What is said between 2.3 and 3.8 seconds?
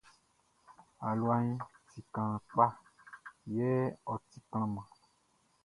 kpa yɛ